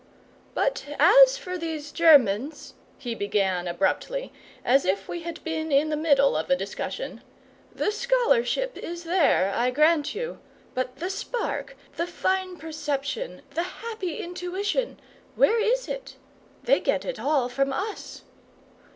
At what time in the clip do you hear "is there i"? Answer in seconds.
8.79-9.69